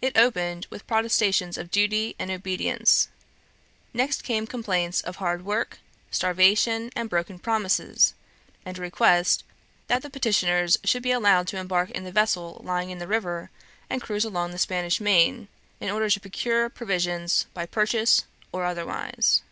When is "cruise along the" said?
14.00-14.58